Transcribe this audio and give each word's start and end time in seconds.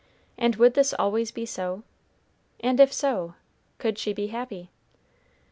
and 0.35 0.55
would 0.55 0.73
this 0.73 0.95
always 0.97 1.29
be 1.29 1.45
so? 1.45 1.83
and 2.59 2.79
if 2.79 2.91
so, 2.91 3.35
could 3.77 3.99
she 3.99 4.13
be 4.13 4.29
happy? 4.29 4.71